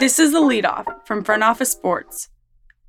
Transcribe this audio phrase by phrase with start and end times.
[0.00, 2.30] This is the leadoff from Front Office Sports.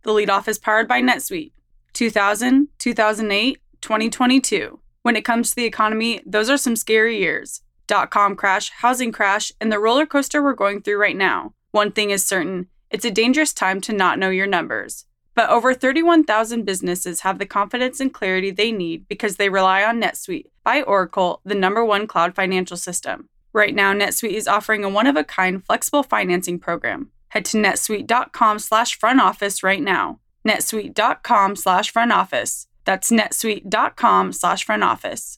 [0.03, 1.51] The leadoff is powered by NetSuite.
[1.91, 4.79] 2000, 2008, 2022.
[5.01, 7.63] When it comes to the economy, those are some scary years.
[7.85, 11.53] Dot com crash, housing crash, and the roller coaster we're going through right now.
[11.71, 15.05] One thing is certain it's a dangerous time to not know your numbers.
[15.35, 20.01] But over 31,000 businesses have the confidence and clarity they need because they rely on
[20.01, 23.27] NetSuite by Oracle, the number one cloud financial system.
[23.53, 27.11] Right now, NetSuite is offering a one-of-a-kind flexible financing program.
[27.29, 30.19] Head to netsuite.com slash front office right now.
[30.47, 32.67] netsuite.com slash front office.
[32.85, 35.37] That's netsuite.com slash front office.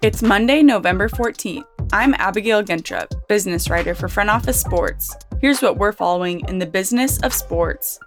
[0.00, 1.64] It's Monday, November 14th.
[1.92, 5.16] I'm Abigail Gentrup, business writer for Front Office Sports.
[5.40, 7.98] Here's what we're following in the business of sports.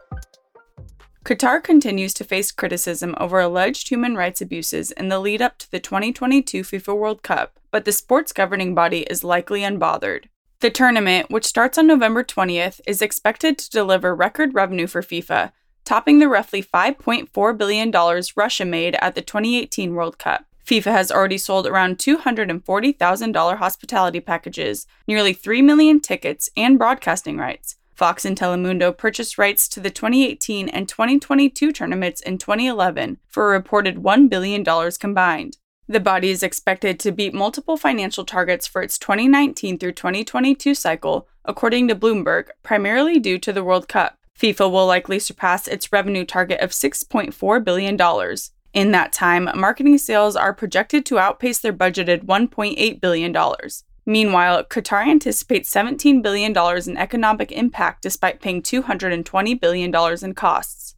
[1.23, 5.69] Qatar continues to face criticism over alleged human rights abuses in the lead up to
[5.69, 10.25] the 2022 FIFA World Cup, but the sports governing body is likely unbothered.
[10.61, 15.51] The tournament, which starts on November 20th, is expected to deliver record revenue for FIFA,
[15.85, 20.45] topping the roughly $5.4 billion Russia made at the 2018 World Cup.
[20.65, 27.75] FIFA has already sold around $240,000 hospitality packages, nearly 3 million tickets, and broadcasting rights,
[28.01, 33.51] Fox and Telemundo purchased rights to the 2018 and 2022 tournaments in 2011 for a
[33.51, 34.65] reported $1 billion
[34.99, 35.59] combined.
[35.87, 41.27] The body is expected to beat multiple financial targets for its 2019 through 2022 cycle,
[41.45, 44.17] according to Bloomberg, primarily due to the World Cup.
[44.35, 48.35] FIFA will likely surpass its revenue target of $6.4 billion.
[48.73, 53.35] In that time, marketing sales are projected to outpace their budgeted $1.8 billion.
[54.05, 56.55] Meanwhile, Qatar anticipates $17 billion
[56.87, 60.95] in economic impact despite paying $220 billion in costs.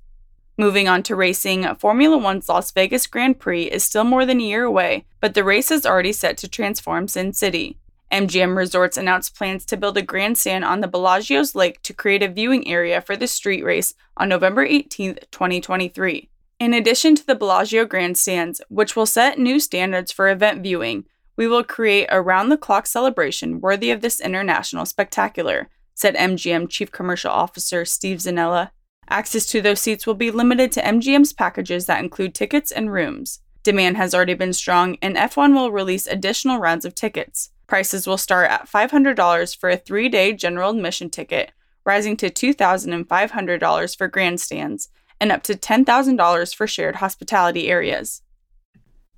[0.58, 4.44] Moving on to racing, Formula One's Las Vegas Grand Prix is still more than a
[4.44, 7.78] year away, but the race is already set to transform Sin City.
[8.12, 12.28] MGM Resorts announced plans to build a grandstand on the Bellagio's lake to create a
[12.28, 16.30] viewing area for the street race on November 18, 2023.
[16.60, 21.48] In addition to the Bellagio grandstands, which will set new standards for event viewing, we
[21.48, 26.92] will create a round the clock celebration worthy of this international spectacular, said MGM Chief
[26.92, 28.72] Commercial Officer Steve Zanella.
[29.10, 33.40] Access to those seats will be limited to MGM's packages that include tickets and rooms.
[33.64, 37.52] Demand has already been strong, and F1 will release additional rounds of tickets.
[37.68, 41.52] Prices will start at $500 for a three day general admission ticket,
[41.86, 44.90] rising to $2,500 for grandstands,
[45.20, 48.23] and up to $10,000 for shared hospitality areas.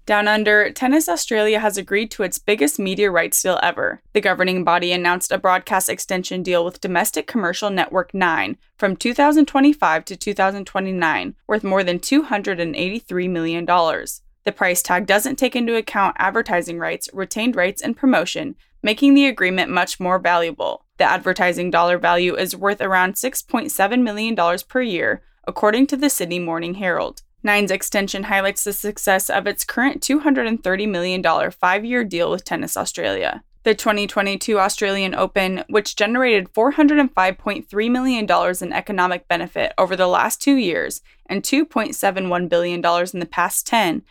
[0.05, 4.03] Down under, Tennis Australia has agreed to its biggest media rights deal ever.
[4.13, 10.05] The governing body announced a broadcast extension deal with domestic commercial network 9 from 2025
[10.05, 13.65] to 2029, worth more than $283 million.
[13.65, 19.25] The price tag doesn't take into account advertising rights, retained rights, and promotion, making the
[19.25, 20.85] agreement much more valuable.
[20.97, 26.37] The advertising dollar value is worth around $6.7 million per year, according to the Sydney
[26.37, 27.23] Morning Herald.
[27.45, 32.75] Nine's extension highlights the success of its current $230 million five year deal with Tennis
[32.75, 33.43] Australia.
[33.61, 38.27] The 2022 Australian Open, which generated $405.3 million
[38.61, 44.01] in economic benefit over the last two years and $2.71 billion in the past 10,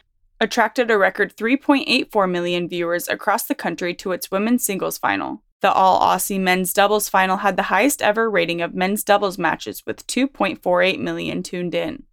[0.41, 5.43] attracted a record 3.84 million viewers across the country to its women's singles final.
[5.61, 9.83] The All Aussie men's doubles final had the highest ever rating of men's doubles matches
[9.84, 12.05] with 2.48 million tuned in.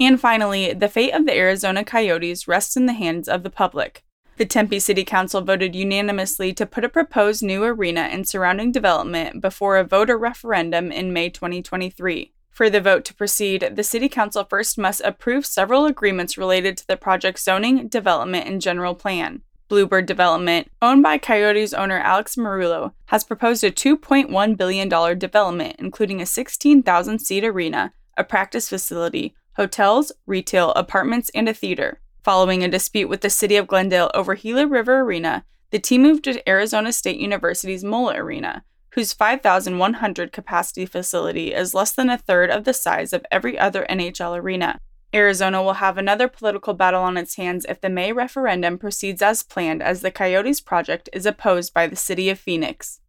[0.00, 4.04] And finally, the fate of the Arizona Coyotes rests in the hands of the public.
[4.38, 9.40] The Tempe City Council voted unanimously to put a proposed new arena and surrounding development
[9.40, 12.32] before a voter referendum in May 2023.
[12.50, 16.86] For the vote to proceed, the City Council first must approve several agreements related to
[16.86, 19.42] the project's zoning, development, and general plan.
[19.68, 26.20] Bluebird Development, owned by Coyotes owner Alex Meruelo, has proposed a $2.1 billion development, including
[26.20, 32.00] a 16,000 seat arena, a practice facility, hotels, retail, apartments, and a theater.
[32.22, 36.24] Following a dispute with the city of Glendale over Gila River Arena, the team moved
[36.24, 42.50] to Arizona State University's Mullett Arena, whose 5,100 capacity facility is less than a third
[42.50, 44.80] of the size of every other NHL arena.
[45.14, 49.42] Arizona will have another political battle on its hands if the May referendum proceeds as
[49.42, 53.00] planned, as the Coyotes project is opposed by the city of Phoenix.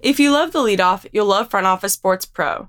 [0.00, 2.68] If you love the leadoff, you'll love Front Office Sports Pro.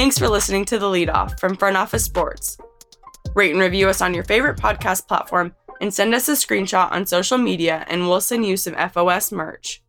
[0.00, 2.56] Thanks for listening to The Lead Off from Front Office Sports.
[3.34, 7.04] Rate and review us on your favorite podcast platform and send us a screenshot on
[7.04, 9.82] social media, and we'll send you some FOS merch.